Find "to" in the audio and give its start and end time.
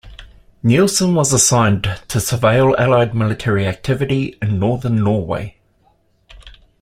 1.83-2.17